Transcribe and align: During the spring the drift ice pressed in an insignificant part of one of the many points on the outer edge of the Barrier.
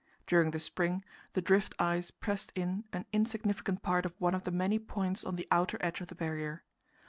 During 0.25 0.49
the 0.49 0.57
spring 0.57 1.03
the 1.33 1.43
drift 1.43 1.75
ice 1.77 2.09
pressed 2.09 2.51
in 2.55 2.85
an 2.91 3.05
insignificant 3.13 3.83
part 3.83 4.03
of 4.03 4.19
one 4.19 4.33
of 4.33 4.45
the 4.45 4.49
many 4.51 4.79
points 4.79 5.23
on 5.23 5.35
the 5.35 5.47
outer 5.51 5.77
edge 5.79 6.01
of 6.01 6.07
the 6.07 6.15
Barrier. 6.15 6.63